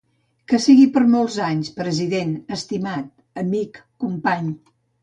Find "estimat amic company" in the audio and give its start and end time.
2.59-4.55